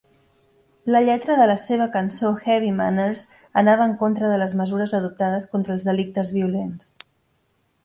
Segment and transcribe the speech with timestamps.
[0.93, 3.21] La lletra de la seva cançó "Heavy Manners"
[3.63, 6.91] anava en contra de les mesures adoptades contra els delictes violents.